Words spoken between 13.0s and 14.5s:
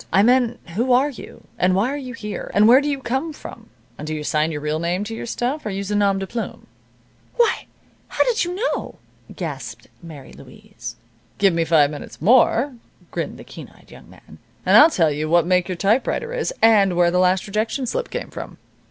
grinned the keen eyed young man,